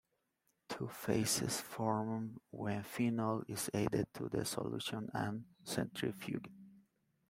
[0.67, 6.47] Two "phases" form when phenol is added to the solution and centrifuged.